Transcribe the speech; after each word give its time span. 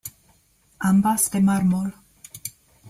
Ambas 0.79 1.29
de 1.29 1.41
mármol. 1.41 1.93